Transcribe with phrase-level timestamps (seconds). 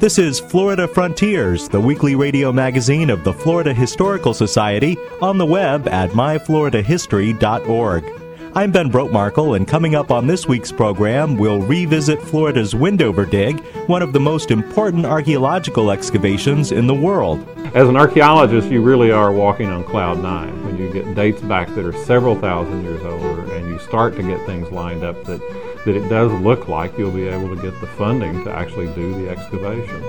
[0.00, 5.44] This is Florida Frontiers, the weekly radio magazine of the Florida Historical Society, on the
[5.44, 8.04] web at myfloridahistory.org.
[8.54, 13.60] I'm Ben Brotemarkle, and coming up on this week's program, we'll revisit Florida's Windover Dig,
[13.88, 17.46] one of the most important archaeological excavations in the world.
[17.74, 21.68] As an archaeologist, you really are walking on cloud nine when you get dates back
[21.74, 25.42] that are several thousand years older and you start to get things lined up that
[25.84, 29.12] that it does look like you'll be able to get the funding to actually do
[29.14, 30.02] the excavation.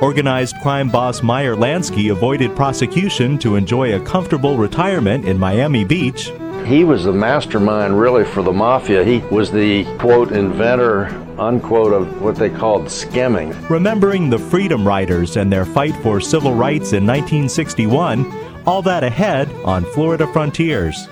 [0.00, 6.32] Organized crime boss Meyer Lansky avoided prosecution to enjoy a comfortable retirement in Miami Beach.
[6.64, 9.02] He was the mastermind, really, for the mafia.
[9.02, 11.06] He was the, quote, inventor,
[11.38, 13.56] unquote, of what they called skimming.
[13.68, 18.30] Remembering the Freedom Riders and their fight for civil rights in 1961,
[18.66, 21.08] all that ahead on Florida Frontiers.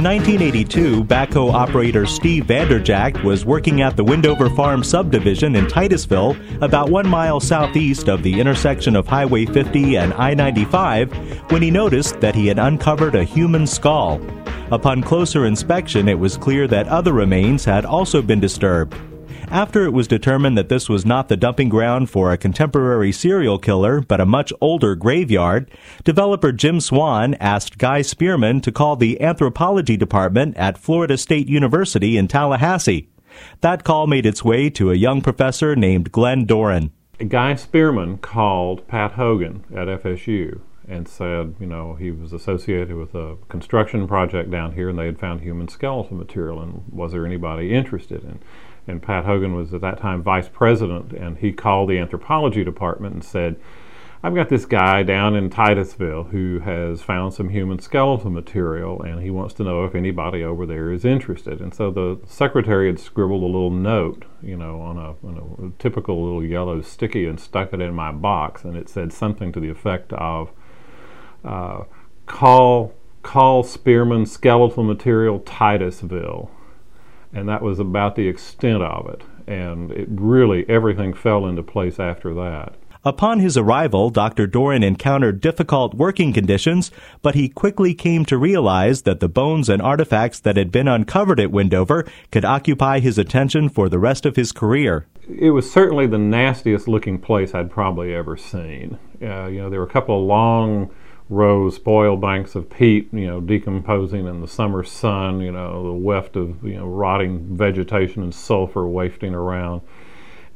[0.00, 6.38] In 1982, backhoe operator Steve Vanderjagt was working at the Windover Farm subdivision in Titusville,
[6.62, 11.12] about one mile southeast of the intersection of Highway 50 and I 95,
[11.52, 14.22] when he noticed that he had uncovered a human skull.
[14.72, 18.96] Upon closer inspection, it was clear that other remains had also been disturbed.
[19.50, 23.58] After it was determined that this was not the dumping ground for a contemporary serial
[23.58, 25.68] killer, but a much older graveyard,
[26.04, 32.16] developer Jim Swan asked Guy Spearman to call the anthropology department at Florida State University
[32.16, 33.08] in Tallahassee.
[33.60, 36.92] That call made its way to a young professor named Glenn Doran.
[37.26, 43.16] Guy Spearman called Pat Hogan at FSU and said, you know, he was associated with
[43.16, 47.26] a construction project down here and they had found human skeletal material and was there
[47.26, 48.38] anybody interested in
[48.86, 53.14] and Pat Hogan was at that time vice president, and he called the anthropology department
[53.14, 53.56] and said,
[54.22, 59.22] I've got this guy down in Titusville who has found some human skeletal material, and
[59.22, 61.58] he wants to know if anybody over there is interested.
[61.58, 65.82] And so the secretary had scribbled a little note, you know, on a, on a
[65.82, 69.60] typical little yellow sticky and stuck it in my box, and it said something to
[69.60, 70.50] the effect of,
[71.42, 71.84] uh,
[72.26, 72.92] "Call
[73.22, 76.50] call Spearman skeletal material Titusville."
[77.32, 79.22] And that was about the extent of it.
[79.46, 82.74] And it really, everything fell into place after that.
[83.02, 84.46] Upon his arrival, Dr.
[84.46, 86.90] Doran encountered difficult working conditions,
[87.22, 91.40] but he quickly came to realize that the bones and artifacts that had been uncovered
[91.40, 95.06] at Windover could occupy his attention for the rest of his career.
[95.26, 98.98] It was certainly the nastiest looking place I'd probably ever seen.
[99.22, 100.90] Uh, you know, there were a couple of long
[101.30, 105.92] rows, spoiled banks of peat, you know, decomposing in the summer sun, you know, the
[105.92, 109.80] weft of, you know, rotting vegetation and sulfur wafting around.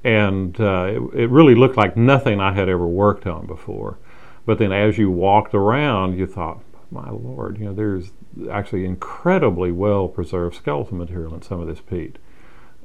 [0.02, 3.98] And uh, it, it really looked like nothing I had ever worked on before.
[4.44, 8.10] But then as you walked around, you thought, my lord, you know, there's
[8.50, 12.18] actually incredibly well preserved skeletal material in some of this peat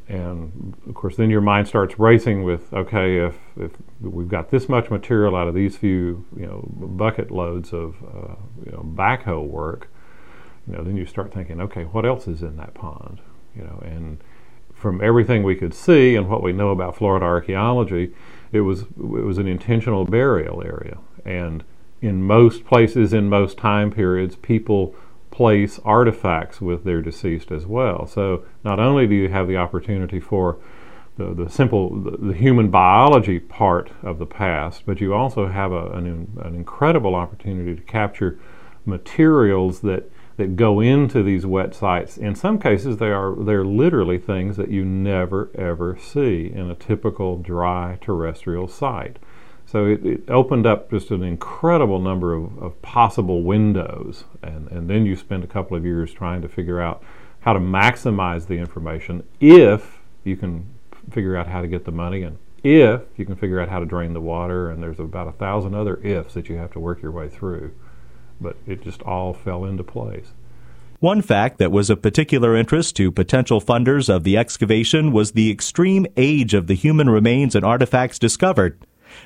[0.10, 3.72] and of course then your mind starts racing with okay if, if
[4.02, 8.36] we've got this much material out of these few you know bucket loads of uh,
[8.66, 9.88] you know backhoe work
[10.68, 13.22] you know then you start thinking okay what else is in that pond?
[13.56, 14.18] You know and
[14.74, 18.14] from everything we could see and what we know about Florida archaeology
[18.52, 20.98] it was it was an intentional burial area.
[21.26, 21.64] And
[22.02, 24.96] in most places in most time periods people
[25.40, 28.06] place artifacts with their deceased as well.
[28.06, 30.58] So not only do you have the opportunity for
[31.16, 35.72] the, the simple the, the human biology part of the past, but you also have
[35.72, 38.38] a, an, an incredible opportunity to capture
[38.86, 42.18] materials that that go into these wet sites.
[42.18, 46.76] In some cases, they are they're literally things that you never ever see in a
[46.76, 49.20] typical dry terrestrial site.
[49.72, 54.24] So it, it, opened up just an incredible number of, of possible windows.
[54.42, 57.04] And, and then you spend a couple of years trying to figure out
[57.42, 60.66] how to maximize the information if you can
[61.12, 63.86] figure out how to get the money and if you can figure out how to
[63.86, 64.72] drain the water.
[64.72, 67.72] And there's about a thousand other ifs that you have to work your way through.
[68.42, 70.34] But it just all fell into place.
[71.00, 75.52] One fact that was of particular interest to potential funders of the excavation was the
[75.52, 78.84] extreme age of the human remains and artifacts discovered.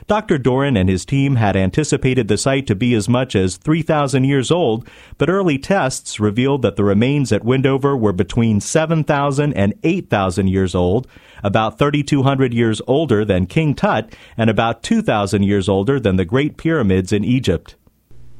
[0.07, 0.37] Dr.
[0.37, 4.51] Doran and his team had anticipated the site to be as much as 3,000 years
[4.51, 4.87] old,
[5.17, 10.75] but early tests revealed that the remains at Windover were between 7,000 and 8,000 years
[10.75, 11.07] old,
[11.43, 16.57] about 3,200 years older than King Tut, and about 2,000 years older than the Great
[16.57, 17.75] Pyramids in Egypt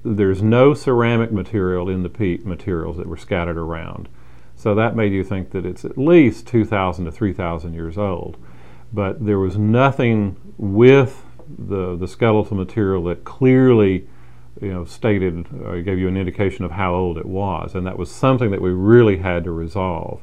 [0.04, 4.10] there's no ceramic material in the peat materials that were scattered around.
[4.56, 8.38] So that made you think that it's at least 2,000 to 3,000 years old.
[8.92, 11.24] But there was nothing with
[11.58, 14.08] the, the skeletal material that clearly
[14.62, 17.76] you know, stated or gave you an indication of how old it was.
[17.76, 20.22] And that was something that we really had to resolve.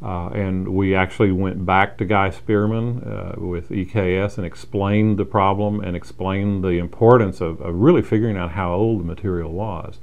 [0.00, 5.24] Uh, and we actually went back to Guy Spearman uh, with EKS and explained the
[5.24, 9.98] problem and explained the importance of, of, really figuring out how old the material was.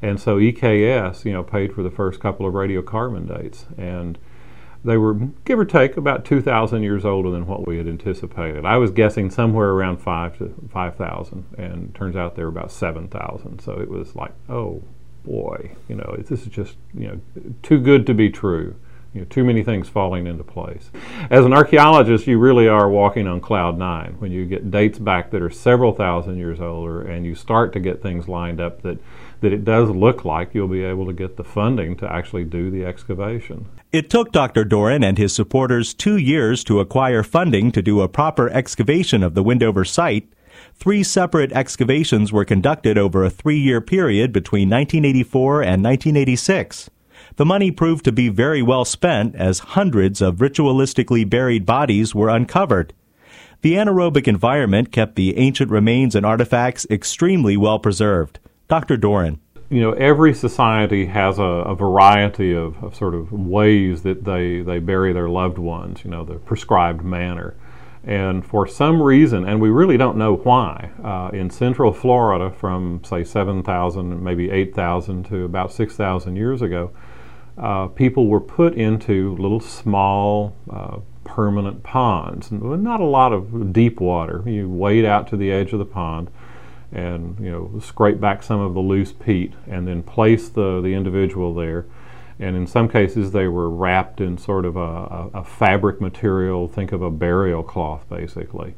[0.00, 4.18] And so EKS, you know, paid for the first couple of radiocarbon dates, and
[4.84, 5.14] they were
[5.44, 8.64] give or take about 2,000 years older than what we had anticipated.
[8.66, 13.60] I was guessing somewhere around five to 5,000, and turns out they were about 7,000.
[13.60, 14.82] So it was like, oh
[15.24, 17.20] boy, you know, this is just you know
[17.62, 18.76] too good to be true.
[19.14, 20.90] You know, too many things falling into place.
[21.30, 25.30] As an archaeologist, you really are walking on cloud nine when you get dates back
[25.30, 28.98] that are several thousand years older and you start to get things lined up that,
[29.40, 32.72] that it does look like you'll be able to get the funding to actually do
[32.72, 33.66] the excavation.
[33.92, 34.64] It took Dr.
[34.64, 39.34] Doran and his supporters two years to acquire funding to do a proper excavation of
[39.34, 40.28] the Windover site.
[40.74, 46.90] Three separate excavations were conducted over a three year period between 1984 and 1986.
[47.36, 52.28] The money proved to be very well spent as hundreds of ritualistically buried bodies were
[52.28, 52.92] uncovered.
[53.62, 58.38] The anaerobic environment kept the ancient remains and artifacts extremely well preserved.
[58.68, 58.96] Dr.
[58.96, 59.40] Doran.
[59.68, 64.60] You know, every society has a, a variety of, of, sort of ways that they,
[64.60, 67.56] they bury their loved ones, you know, the prescribed manner.
[68.04, 73.02] And for some reason, and we really don't know why, uh, in central Florida from,
[73.02, 76.92] say, 7,000, maybe 8,000 to about 6,000 years ago,
[77.56, 82.50] uh, people were put into little small uh, permanent ponds.
[82.50, 84.42] Not a lot of deep water.
[84.46, 86.30] You wade out to the edge of the pond
[86.92, 90.94] and you know scrape back some of the loose peat and then place the, the
[90.94, 91.86] individual there.
[92.38, 96.66] And in some cases, they were wrapped in sort of a, a, a fabric material.
[96.66, 98.74] Think of a burial cloth, basically.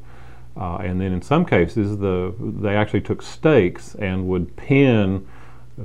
[0.55, 5.27] Uh, and then in some cases, the they actually took stakes and would pin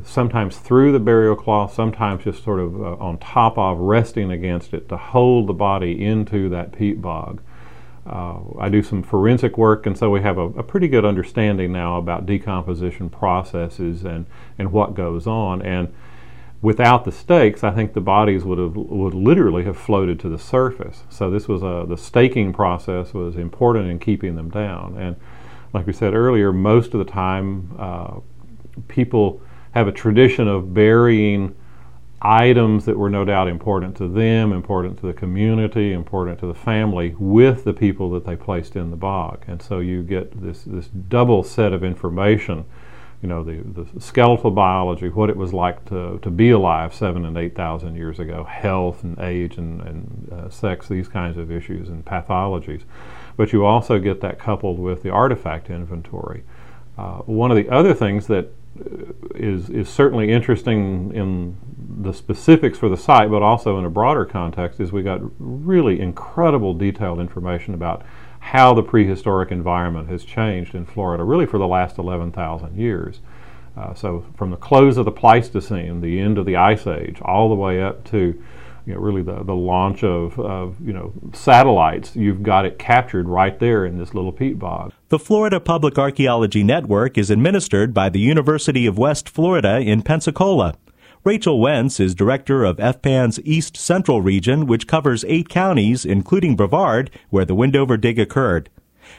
[0.05, 4.73] sometimes through the burial cloth, sometimes just sort of uh, on top of, resting against
[4.73, 7.43] it to hold the body into that peat bog.
[8.07, 11.73] Uh, I do some forensic work, and so we have a, a, pretty good understanding
[11.73, 14.27] now about decomposition processes and,
[14.59, 15.63] and what goes on.
[15.63, 15.95] And
[16.63, 20.39] without the stakes, I think the bodies would have would literally have floated to the
[20.39, 21.05] surface.
[21.11, 24.97] So this was a the staking process was important in keeping them down.
[24.99, 25.15] And
[25.73, 28.21] like we said earlier, most of the time, uh,
[28.89, 29.41] people
[29.73, 31.55] have a tradition of burying
[32.23, 36.55] items that were no doubt important to them, important to the community, important to the
[36.55, 39.43] family with the people that they placed in the bog.
[39.49, 42.65] And so you get this, this double set of information,
[43.21, 47.25] you know, the, the skeletal biology, what it was like to, to be alive seven
[47.25, 51.89] and 8,000 years ago, health and age and, and uh, sex, these kinds of issues
[51.89, 52.83] and pathologies.
[53.37, 56.45] But you also get that coupled with the artifact inventory.
[56.97, 58.53] Uh, one of the other things that
[59.35, 61.57] is is certainly interesting in
[62.01, 66.01] the specifics for the site, but also in a broader context, is we got really
[66.01, 68.03] incredible detailed information about
[68.41, 73.21] how the prehistoric environment has changed in Florida, really for the last 11,000 years.
[73.77, 77.49] Uh, so from the close of the Pleistocene, the end of the Ice Age, all
[77.49, 78.43] the way up to
[78.87, 83.29] you know, really the, the launch of, of, you know, satellites, you've got it captured
[83.29, 84.93] right there in this little peat bog.
[85.09, 90.75] The Florida Public Archaeology Network is administered by the University of West Florida in Pensacola.
[91.25, 97.13] Rachel Wentz is director of FPAN's East Central region, which covers eight counties, including Brevard,
[97.31, 98.69] where the Windover dig occurred.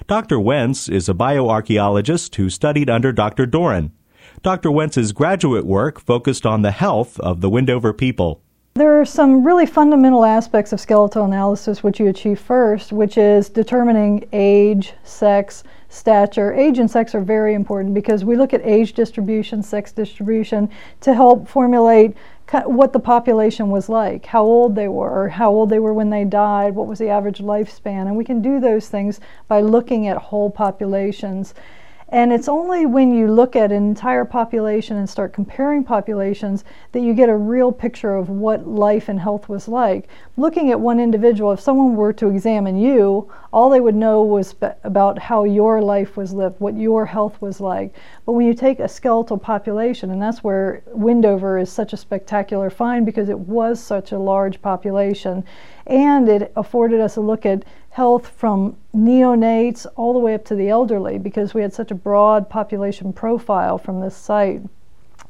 [0.08, 0.38] Dr.
[0.38, 3.46] Wentz is a bioarchaeologist who studied under Dr.
[3.46, 3.94] Doran.
[4.42, 4.70] Dr.
[4.70, 8.43] Wentz's graduate work focused on the health of the Windover people.
[8.76, 13.48] There are some really fundamental aspects of skeletal analysis which you achieve first, which is
[13.48, 16.52] determining age, sex, stature.
[16.56, 21.14] Age and sex are very important because we look at age distribution, sex distribution to
[21.14, 22.18] help formulate
[22.66, 26.26] what the population was like, how old they were, how old they were when they
[26.26, 28.08] died, what was the average lifespan.
[28.08, 31.54] And we can do those things by looking at whole populations.
[32.14, 37.00] And it's only when you look at an entire population and start comparing populations that
[37.00, 40.08] you get a real picture of what life and health was like.
[40.38, 44.54] Looking at one individual, if someone were to examine you, all they would know was
[44.84, 47.96] about how your life was lived, what your health was like.
[48.28, 52.70] But when you take a skeletal population, and that's where Windover is such a spectacular
[52.70, 55.44] find because it was such a large population,
[55.88, 60.56] and it afforded us a look at health from neonates all the way up to
[60.56, 64.64] the elderly because we had such a broad population profile from this site.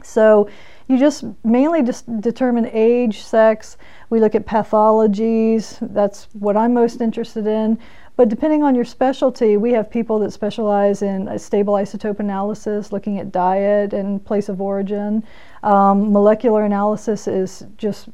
[0.01, 0.49] So
[0.87, 3.75] you just mainly just determine age, sex.
[4.09, 5.77] We look at pathologies.
[5.93, 7.77] That's what I'm most interested in.
[8.15, 13.19] But depending on your specialty, we have people that specialize in stable isotope analysis, looking
[13.19, 15.23] at diet and place of origin.
[15.63, 18.07] Um, molecular analysis is just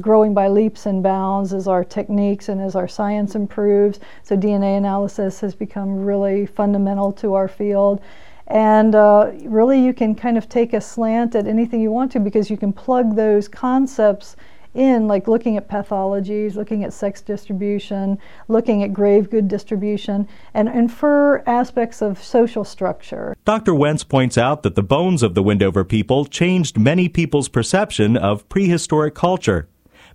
[0.00, 3.98] growing by leaps and bounds as our techniques and as our science improves.
[4.22, 8.00] So DNA analysis has become really fundamental to our field.
[8.46, 12.20] And uh, really, you can kind of take a slant at anything you want to
[12.20, 14.36] because you can plug those concepts
[14.74, 18.18] in, like looking at pathologies, looking at sex distribution,
[18.48, 23.36] looking at grave good distribution, and infer aspects of social structure.
[23.44, 23.74] Dr.
[23.74, 28.48] Wentz points out that the bones of the Windover people changed many people's perception of
[28.48, 29.68] prehistoric culture.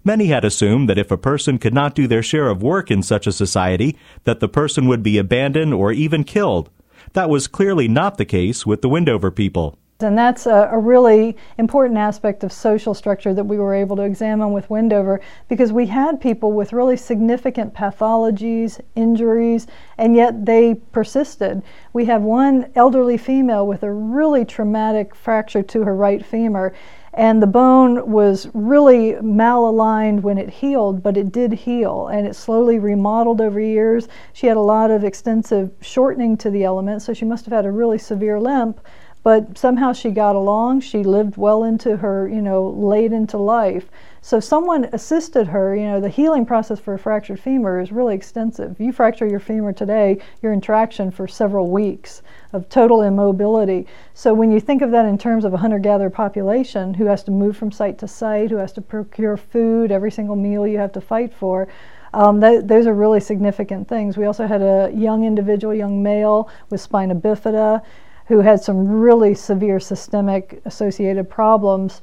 [0.08, 3.02] Many had assumed that if a person could not do their share of work in
[3.02, 6.70] such a society, that the person would be abandoned or even killed.
[7.14, 9.80] That was clearly not the case with the Windover people.
[10.02, 14.02] And that's a, a, really important aspect of social structure that we were able to
[14.02, 20.76] examine with Windover because we had people with really significant pathologies, injuries, and yet they
[20.92, 21.64] persisted.
[21.94, 26.74] We have one elderly female with a really traumatic fracture to her right femur,
[27.16, 32.36] and the bone was really malaligned when it healed, but it did heal and it
[32.36, 34.10] slowly remodeled over years.
[34.34, 37.66] She had a lot of extensive shortening to the element, so she must have had
[37.66, 38.82] a really severe limp.
[39.24, 40.82] But somehow she got along.
[40.82, 43.90] She lived well into her, you know, late into life.
[44.22, 45.76] So someone assisted her.
[45.76, 48.80] You know, the healing process for a fractured femur is really extensive.
[48.80, 52.22] You fracture your femur today, you're in traction for several weeks
[52.56, 53.86] of total immobility.
[54.14, 57.32] So when you think of that in terms of a hunter-gatherer population who has to
[57.32, 60.94] move from site to site, who has to procure food, every single meal you have
[60.94, 61.68] to fight for,
[62.14, 64.18] um, that, those are really significant things.
[64.18, 67.82] We also had a young individual, young male with spina bifida,
[68.28, 72.02] who had some really severe systemic associated problems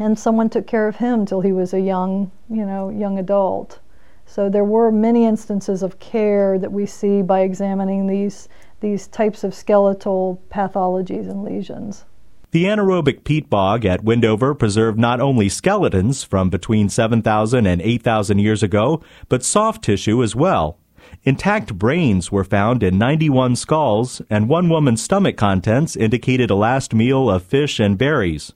[0.00, 3.78] and someone took care of him till he was a young, you know, young adult.
[4.26, 8.48] So there were many instances of care that we see by examining these
[8.84, 12.04] these types of skeletal pathologies and lesions.
[12.50, 18.38] The anaerobic peat bog at Windover preserved not only skeletons from between 7,000 and 8,000
[18.38, 20.78] years ago, but soft tissue as well.
[21.22, 26.94] Intact brains were found in 91 skulls, and one woman's stomach contents indicated a last
[26.94, 28.52] meal of fish and berries.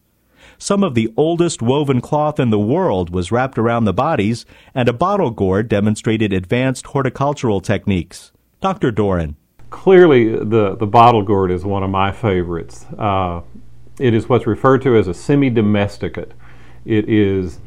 [0.59, 4.45] Some of the oldest woven cloth in the world was wrapped around the bodies,
[4.75, 8.31] and a bottle gourd demonstrated advanced horticultural techniques.
[8.61, 8.91] Dr.
[8.91, 9.37] Doran.
[9.71, 12.87] Clearly, the, the bottle gourd is one of my favorites.
[12.97, 13.43] Uh,
[13.99, 16.33] it is what's referred to as a semi domesticate.
[16.85, 17.59] It is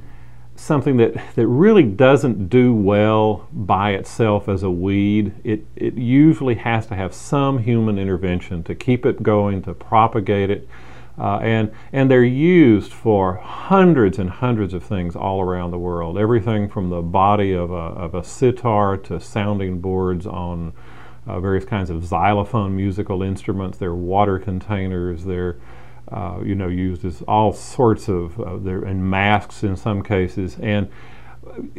[0.56, 5.34] something that, that really doesn't do well by itself as a weed.
[5.44, 10.50] It, it usually has to have some human intervention to keep it going, to propagate
[10.50, 10.68] it.
[11.18, 16.18] Uh, and, and they're used for hundreds and hundreds of things all around the world.
[16.18, 20.74] Everything from the body of a, of a sitar to sounding boards on
[21.28, 23.78] uh, various kinds of xylophone musical instruments.
[23.78, 25.24] They're water containers.
[25.26, 25.58] They're
[26.12, 30.58] uh, you know used as all sorts of uh, they're in masks in some cases
[30.60, 30.90] and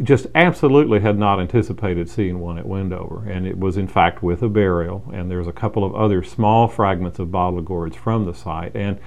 [0.02, 4.42] just absolutely had not anticipated seeing one at Windover, and it was in fact with
[4.42, 5.04] a burial.
[5.12, 8.98] And there's a couple of other small fragments of bottle gourds from the site, and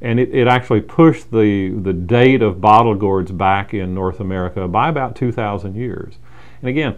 [0.00, 4.66] and it, it actually pushed the the date of bottle gourds back in North America
[4.66, 6.14] by about 2,000 years.
[6.60, 6.96] And again,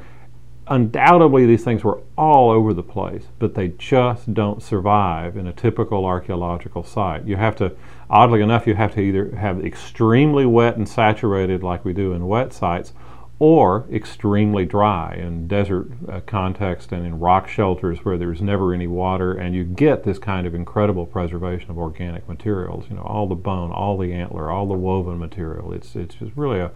[0.70, 5.52] undoubtedly these things were all over the place, but they just don't survive in a
[5.52, 7.26] typical archaeological site.
[7.26, 7.76] You have to,
[8.08, 12.28] oddly enough, you have to either have extremely wet and saturated like we do in
[12.28, 12.92] wet sites,
[13.40, 18.86] or extremely dry in desert uh, context and in rock shelters where there's never any
[18.86, 23.26] water and you get this kind of incredible preservation of organic materials you know all
[23.26, 26.70] the bone all the antler all the woven material it's it's just really a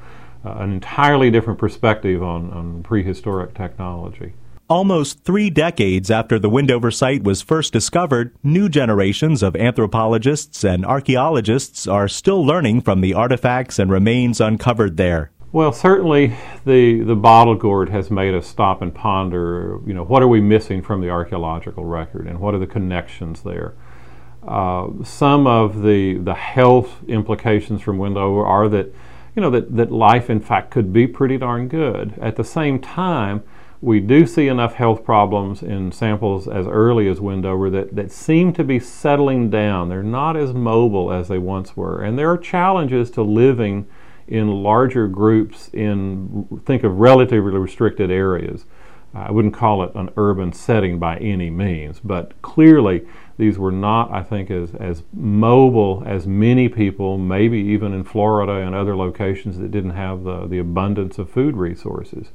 [0.45, 4.35] an entirely different perspective on, on prehistoric technology
[4.67, 10.87] Almost three decades after the Windover site was first discovered, new generations of anthropologists and
[10.87, 15.31] archaeologists are still learning from the artifacts and remains uncovered there.
[15.53, 16.35] Well, certainly
[16.65, 20.41] the, the bottle gourd has made us stop and ponder, you know, what are we
[20.41, 23.75] missing from the archaeological record and what are the connections there?
[24.49, 28.95] Uh, some of the, the health implications from windover are that,
[29.35, 32.15] you know, that, that life in fact could be pretty darn good.
[32.21, 33.43] At the same time,
[33.81, 38.53] we do see enough health problems in samples as early as windover that, that seem
[38.55, 39.89] to be settling down.
[39.89, 42.03] They're not as mobile as they once were.
[42.03, 43.87] And there are challenges to living
[44.27, 48.65] in larger groups in, think of relatively restricted areas.
[49.13, 54.13] I wouldn't call it an urban setting by any means, but clearly these were not,
[54.13, 59.59] I think, as, as mobile as many people, maybe even in Florida and other locations
[59.59, 62.29] that didn't have the, the abundance of food resources.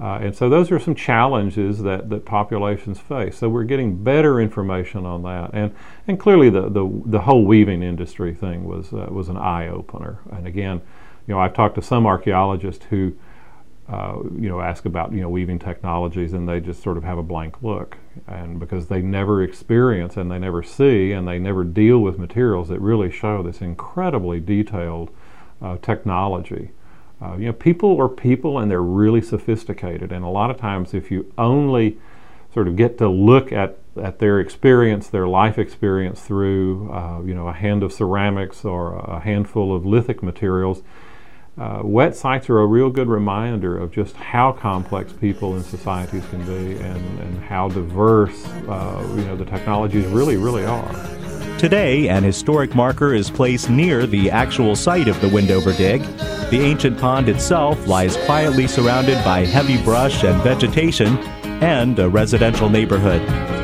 [0.00, 3.36] Uh, and so those are some challenges that, that populations face.
[3.36, 5.50] So we're getting better information on that.
[5.52, 5.74] And,
[6.08, 10.20] and clearly the, the, the whole weaving industry thing was, uh, was an eye opener.
[10.32, 10.80] And again,
[11.26, 13.14] you know, I've talked to some archaeologists who
[13.90, 17.18] uh, you know, ask about you know weaving technologies, and they just sort of have
[17.18, 17.96] a blank look,
[18.28, 22.68] and because they never experience and they never see and they never deal with materials
[22.68, 25.10] that really show this incredibly detailed
[25.60, 26.70] uh, technology.
[27.20, 30.94] Uh, you know, people are people, and they're really sophisticated, and a lot of times,
[30.94, 31.98] if you only
[32.54, 37.34] sort of get to look at at their experience, their life experience through, uh, you
[37.34, 40.82] know, a hand of ceramics or a handful of lithic materials,
[41.58, 46.24] uh, wet sites are a real good reminder of just how complex people and societies
[46.30, 50.92] can be and, and how diverse uh, you know the technologies really really are.
[51.58, 56.00] Today, an historic marker is placed near the actual site of the Windover dig.
[56.50, 61.18] The ancient pond itself lies quietly surrounded by heavy brush and vegetation
[61.62, 63.59] and a residential neighborhood.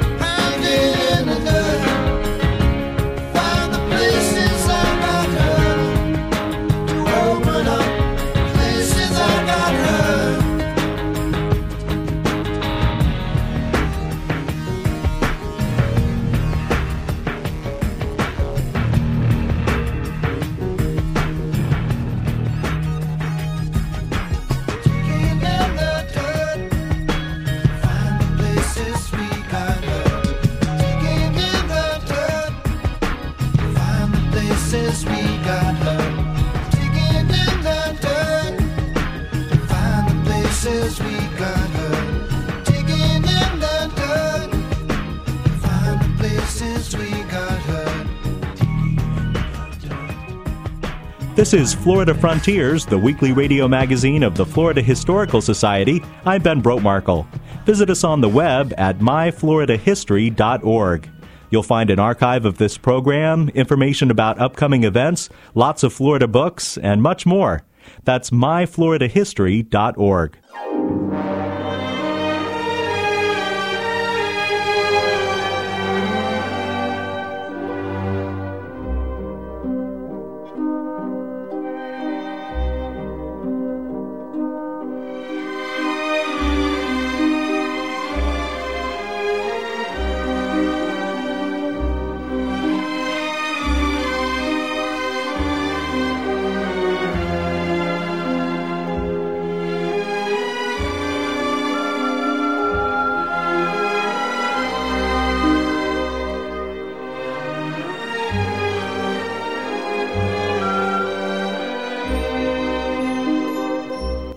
[51.47, 56.02] This is Florida Frontiers, the weekly radio magazine of the Florida Historical Society.
[56.25, 57.25] I'm Ben Brotemarkle.
[57.65, 61.09] Visit us on the web at myfloridahistory.org.
[61.50, 66.78] You'll find an archive of this program, information about upcoming events, lots of Florida books,
[66.78, 67.63] and much more.
[68.02, 70.39] That's myfloridahistory.org.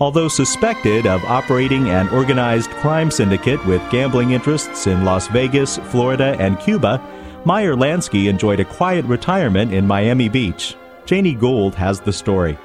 [0.10, 6.36] Although suspected of operating an organized crime syndicate with gambling interests in Las Vegas, Florida,
[6.40, 7.00] and Cuba,
[7.46, 10.76] Meyer Lansky enjoyed a quiet retirement in Miami Beach.
[11.06, 12.58] Janie Gould has the story.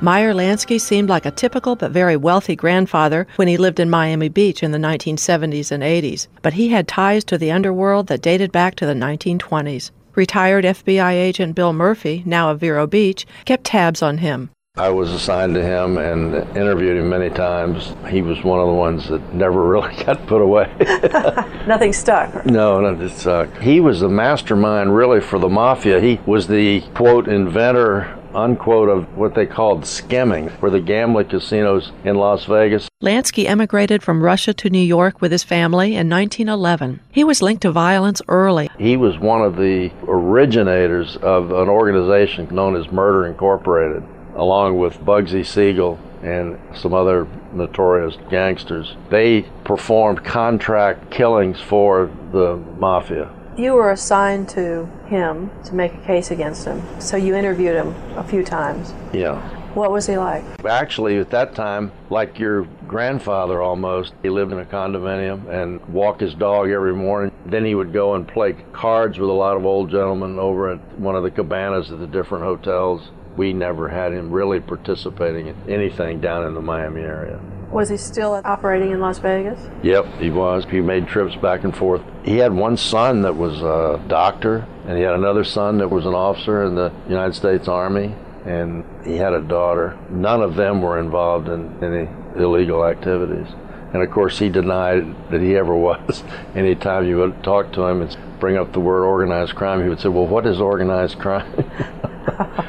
[0.00, 4.28] Meyer Lansky seemed like a typical but very wealthy grandfather when he lived in Miami
[4.28, 8.52] Beach in the 1970s and 80s, but he had ties to the underworld that dated
[8.52, 9.90] back to the 1920s.
[10.14, 14.50] Retired FBI agent Bill Murphy, now of Vero Beach, kept tabs on him.
[14.74, 17.94] I was assigned to him and interviewed him many times.
[18.08, 20.74] He was one of the ones that never really got put away.
[21.66, 22.46] Nothing stuck.
[22.46, 23.54] No, nothing stuck.
[23.58, 26.00] He was the mastermind, really, for the mafia.
[26.00, 31.92] He was the quote inventor unquote of what they called skimming, were the gambling casinos
[32.02, 32.88] in Las Vegas.
[33.02, 37.00] Lansky emigrated from Russia to New York with his family in 1911.
[37.10, 38.70] He was linked to violence early.
[38.78, 44.02] He was one of the originators of an organization known as Murder Incorporated
[44.34, 48.96] along with Bugsy Siegel and some other notorious gangsters.
[49.10, 53.30] They performed contract killings for the mafia.
[53.56, 57.94] You were assigned to him to make a case against him, so you interviewed him
[58.16, 58.94] a few times.
[59.12, 59.61] Yeah.
[59.74, 60.44] What was he like?
[60.66, 66.20] Actually, at that time, like your grandfather almost, he lived in a condominium and walked
[66.20, 67.32] his dog every morning.
[67.46, 70.98] Then he would go and play cards with a lot of old gentlemen over at
[70.98, 73.10] one of the cabanas at the different hotels.
[73.38, 77.40] We never had him really participating in anything down in the Miami area.
[77.70, 79.58] Was he still operating in Las Vegas?
[79.82, 80.66] Yep, he was.
[80.66, 82.02] He made trips back and forth.
[82.22, 86.04] He had one son that was a doctor, and he had another son that was
[86.04, 89.98] an officer in the United States Army and he had a daughter.
[90.10, 93.46] None of them were involved in any illegal activities.
[93.92, 96.22] And of course, he denied that he ever was.
[96.54, 100.00] Anytime you would talk to him and bring up the word organized crime, he would
[100.00, 101.70] say, Well, what is organized crime?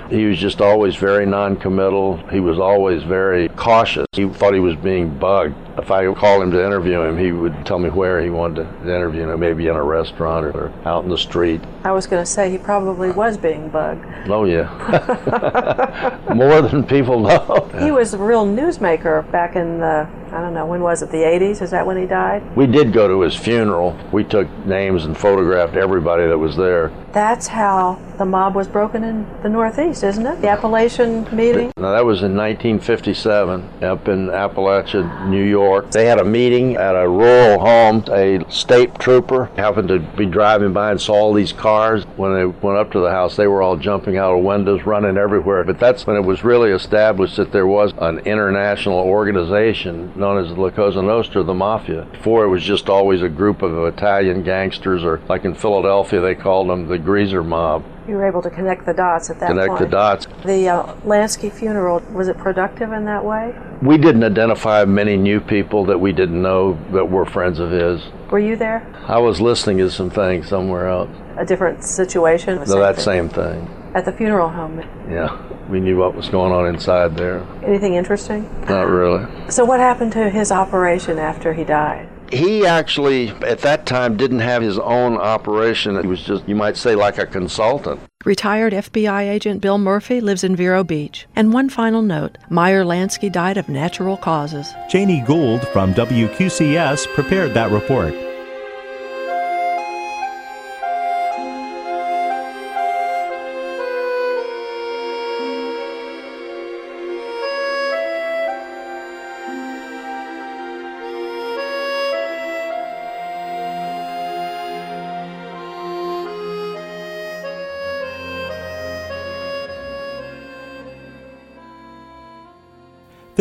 [0.10, 2.28] he was just always very non-committal.
[2.28, 4.06] He was always very cautious.
[4.12, 5.56] He thought he was being bugged.
[5.78, 8.82] If I called him to interview him, he would tell me where he wanted to
[8.84, 11.62] interview him, maybe in a restaurant or out in the street.
[11.84, 14.06] I was going to say he probably was being bugged.
[14.30, 16.20] Oh, yeah.
[16.34, 17.70] More than people know.
[17.80, 21.18] He was a real newsmaker back in the, I don't know, when was it, the
[21.18, 21.62] 80s?
[21.62, 22.56] Is that when he died?
[22.56, 23.98] We did go to his funeral.
[24.12, 26.92] We took names and photographed everybody that was there.
[27.14, 30.42] That's how the mob was broken in the Northeast, isn't it?
[30.42, 31.72] The Apalachin meeting?
[31.78, 35.63] Now, that was in 1957 up in Apalachin, New York.
[35.92, 38.04] They had a meeting at a rural home.
[38.12, 42.04] A state trooper happened to be driving by and saw all these cars.
[42.16, 45.18] When they went up to the house, they were all jumping out of windows, running
[45.18, 45.64] everywhere.
[45.64, 50.50] But that's when it was really established that there was an international organization known as
[50.50, 52.06] the La Cosa Nostra, the Mafia.
[52.12, 56.36] Before, it was just always a group of Italian gangsters, or like in Philadelphia, they
[56.36, 57.84] called them the greaser mob.
[58.08, 59.90] You were able to connect the dots at that connect point.
[59.90, 60.46] Connect the dots.
[60.46, 63.56] The uh, Lansky funeral, was it productive in that way?
[63.82, 68.02] We didn't identify many new people that we didn't know that were friends of his.
[68.30, 68.86] Were you there?
[69.08, 71.10] I was listening to some things somewhere else.
[71.38, 72.58] A different situation?
[72.68, 73.70] No, that same thing.
[73.96, 74.80] At the funeral home?
[75.10, 75.38] Yeah.
[75.70, 77.46] We knew what was going on inside there.
[77.64, 78.50] Anything interesting?
[78.68, 79.26] Not really.
[79.50, 82.10] So, what happened to his operation after he died?
[82.34, 86.02] He actually, at that time, didn't have his own operation.
[86.02, 88.00] He was just, you might say, like a consultant.
[88.26, 91.28] Retired FBI agent Bill Murphy lives in Vero Beach.
[91.36, 94.74] And one final note Meyer Lansky died of natural causes.
[94.90, 98.16] Janie Gould from WQCS prepared that report.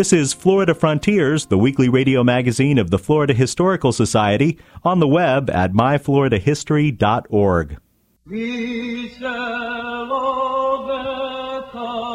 [0.03, 5.07] This is Florida Frontiers, the weekly radio magazine of the Florida Historical Society, on the
[5.07, 7.79] web at myfloridahistory.org.
[8.27, 12.12] We shall overcome.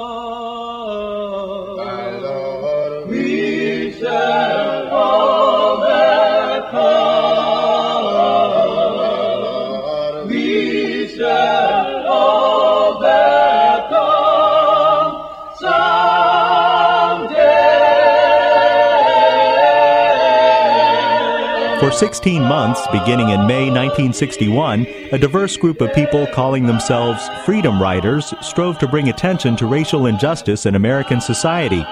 [21.87, 27.81] For 16 months, beginning in May 1961, a diverse group of people calling themselves Freedom
[27.81, 31.87] Riders strove to bring attention to racial injustice in American society.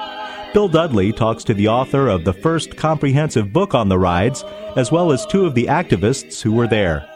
[0.53, 4.43] Bill Dudley talks to the author of the first comprehensive book on the rides,
[4.75, 7.09] as well as two of the activists who were there.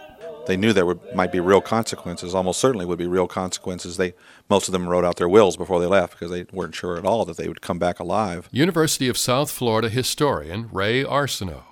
[0.47, 3.97] They knew there would, might be real consequences, almost certainly would be real consequences.
[3.97, 4.13] They,
[4.49, 7.05] most of them wrote out their wills before they left because they weren't sure at
[7.05, 8.47] all that they would come back alive.
[8.53, 11.65] University of South Florida historian Ray Arsenault.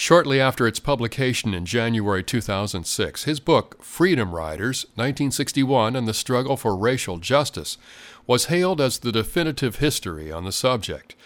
[0.00, 6.56] Shortly after its publication in January 2006, his book, Freedom Riders 1961 and the Struggle
[6.56, 7.78] for Racial Justice,
[8.24, 11.16] was hailed as the definitive history on the subject.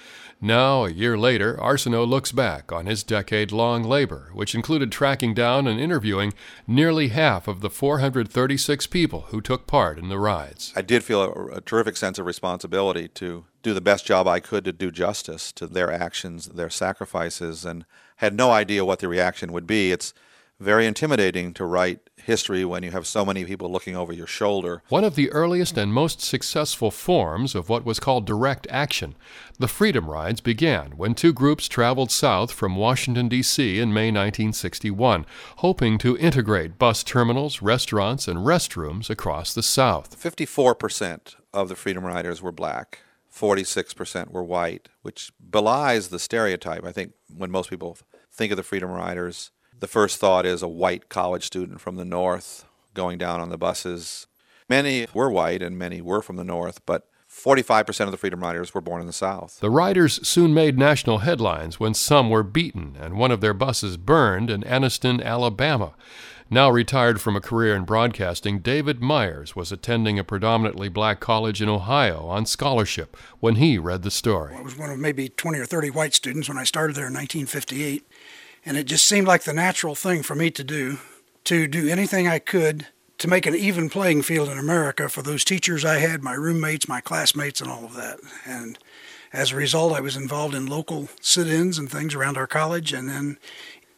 [0.40, 5.34] Now, a year later, Arsenault looks back on his decade long labor, which included tracking
[5.34, 6.32] down and interviewing
[6.66, 10.72] nearly half of the 436 people who took part in the rides.
[10.74, 14.40] I did feel a, a, terrific sense of responsibility to do the best job I
[14.40, 17.84] could to do justice to their actions, their sacrifices, and
[18.22, 19.90] had no idea what the reaction would be.
[19.90, 20.14] It's
[20.60, 24.80] very intimidating to write history when you have so many people looking over your shoulder.
[24.90, 29.16] One of the earliest and most successful forms of what was called direct action,
[29.58, 33.80] the Freedom Rides began when two groups traveled south from Washington, D.C.
[33.80, 40.16] in May 1961, hoping to integrate bus terminals, restaurants, and restrooms across the South.
[40.22, 43.00] 54% of the Freedom Riders were black.
[43.34, 46.84] 46% were white, which belies the stereotype.
[46.84, 47.98] I think when most people
[48.32, 52.04] think of the Freedom Riders, the first thought is a white college student from the
[52.04, 54.26] North going down on the buses.
[54.68, 58.74] Many were white and many were from the North, but 45% of the Freedom Riders
[58.74, 59.58] were born in the South.
[59.60, 63.96] The riders soon made national headlines when some were beaten and one of their buses
[63.96, 65.94] burned in Anniston, Alabama.
[66.52, 71.62] Now retired from a career in broadcasting, David Myers was attending a predominantly black college
[71.62, 74.54] in Ohio on scholarship when he read the story.
[74.54, 77.14] I was one of maybe 20 or 30 white students when I started there in
[77.14, 78.06] 1958,
[78.64, 80.98] and it just seemed like the natural thing for me to do
[81.44, 82.86] to do anything I could
[83.18, 86.88] to make an even playing field in America for those teachers I had, my roommates,
[86.88, 88.18] my classmates, and all of that.
[88.44, 88.78] And
[89.32, 92.92] as a result, I was involved in local sit ins and things around our college,
[92.92, 93.38] and then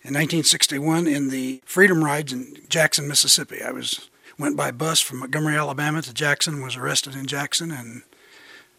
[0.03, 3.63] in 1961 in the Freedom Rides in Jackson, Mississippi.
[3.63, 8.03] I was went by bus from Montgomery, Alabama to Jackson, was arrested in Jackson, and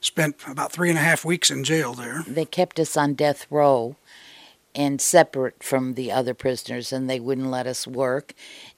[0.02, 2.24] spent about three and a half weeks in jail there.
[2.28, 3.96] They kept us on death row
[4.76, 8.34] and separate from the other prisoners, and they wouldn't let us work.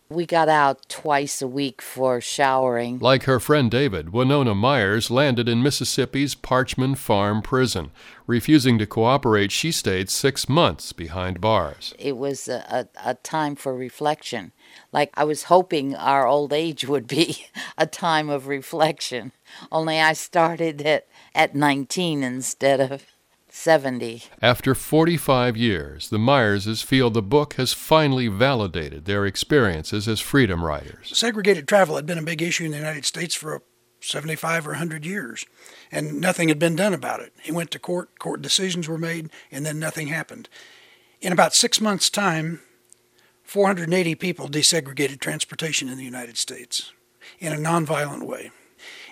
[0.09, 2.99] We got out twice a week for showering.
[2.99, 7.91] Like her friend David, Winona Myers landed in Mississippi's Parchman Farm Prison.
[8.25, 11.93] Refusing to cooperate, she stayed six months behind bars.
[11.99, 14.53] It was a, a, a time for reflection.
[14.93, 19.33] Like I was hoping our old age would be a time of reflection,
[19.73, 23.03] only I started at, at 19 instead of
[23.57, 24.23] 70.
[24.39, 30.63] After 45 years, the Myerses feel the book has finally validated their experiences as freedom
[30.63, 31.11] riders.
[31.17, 33.63] Segregated travel had been a big issue in the United States for
[33.99, 35.45] 75 or 100 years,
[35.91, 37.33] and nothing had been done about it.
[37.41, 40.49] He went to court, court decisions were made, and then nothing happened.
[41.19, 42.61] In about six months' time,
[43.43, 46.93] 480 people desegregated transportation in the United States
[47.39, 48.51] in a nonviolent way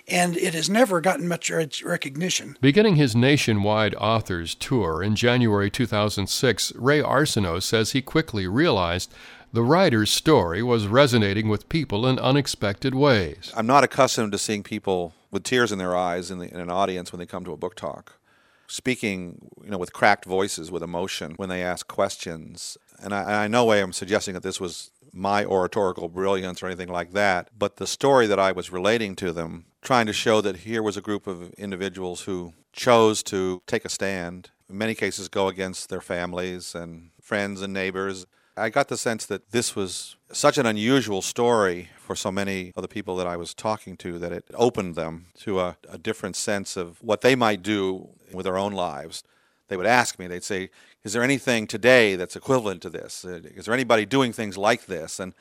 [0.08, 1.50] and it has never gotten much
[1.82, 2.56] recognition.
[2.60, 9.12] Beginning his nationwide authors tour in January 2006, Ray Arsenault says he quickly realized
[9.52, 13.52] the writer's story was resonating with people in unexpected ways.
[13.56, 16.70] I'm not accustomed to seeing people with tears in their eyes in, the, in an
[16.70, 18.18] audience when they come to a book talk,
[18.66, 22.76] speaking, you know, with cracked voices, with emotion when they ask questions.
[23.02, 26.90] And I, I no way am suggesting that this was my oratorical brilliance or anything
[26.90, 30.58] like that, but the story that I was relating to them, trying to show that
[30.58, 35.28] here was a group of individuals who chose to take a stand, in many cases
[35.28, 38.26] go against their families and friends and neighbors.
[38.58, 42.82] I got the sense that this was such an unusual story for so many of
[42.82, 46.36] the people that I was talking to that it opened them to a, a different
[46.36, 49.22] sense of what they might do with their own lives
[49.68, 50.70] they would ask me, they'd say,
[51.04, 53.24] Is there anything today that's equivalent to this?
[53.24, 55.18] Uh, is there anybody doing things like this?
[55.18, 55.34] And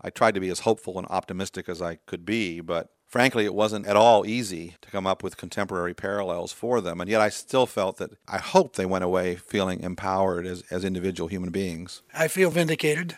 [0.00, 3.54] I tried to be as hopeful and optimistic as I could be, but frankly, it
[3.54, 7.00] wasn't at all easy to come up with contemporary parallels for them.
[7.00, 10.84] And yet I still felt that I hope they went away feeling empowered as, as
[10.84, 12.02] individual human beings.
[12.14, 13.16] I feel vindicated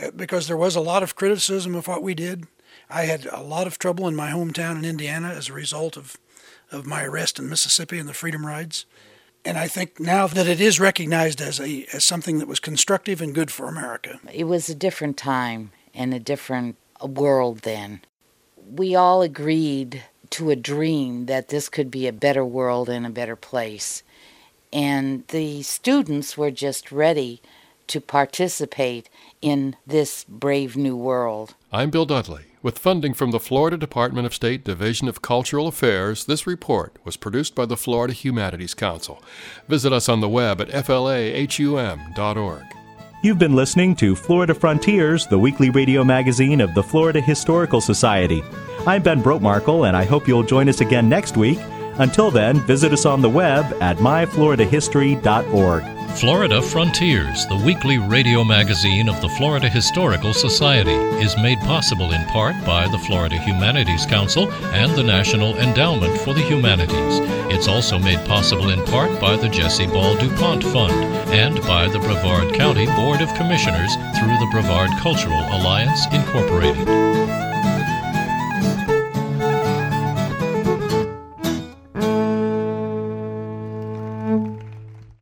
[0.00, 2.46] uh, because there was a lot of criticism of what we did.
[2.88, 6.16] I had a lot of trouble in my hometown in Indiana as a result of,
[6.70, 8.86] of my arrest in Mississippi and the Freedom Rides
[9.44, 13.20] and I think now that it is recognized as a as something that was constructive
[13.20, 14.20] and good for America.
[14.32, 18.00] It was a different time and a different world then.
[18.70, 23.10] We all agreed to a dream that this could be a better world and a
[23.10, 24.02] better place.
[24.72, 27.42] And the students were just ready
[27.88, 29.08] to participate
[29.42, 31.54] in this brave new world.
[31.72, 32.49] I'm Bill Dudley.
[32.62, 37.16] With funding from the Florida Department of State Division of Cultural Affairs, this report was
[37.16, 39.22] produced by the Florida Humanities Council.
[39.66, 42.64] Visit us on the web at flahum.org.
[43.22, 48.42] You've been listening to Florida Frontiers, the weekly radio magazine of the Florida Historical Society.
[48.86, 51.58] I'm Ben Brotemarkle, and I hope you'll join us again next week.
[52.00, 55.84] Until then, visit us on the web at myfloridahistory.org.
[56.16, 62.24] Florida Frontiers, the weekly radio magazine of the Florida Historical Society, is made possible in
[62.28, 67.20] part by the Florida Humanities Council and the National Endowment for the Humanities.
[67.54, 71.98] It's also made possible in part by the Jesse Ball DuPont Fund and by the
[71.98, 77.49] Brevard County Board of Commissioners through the Brevard Cultural Alliance, Incorporated.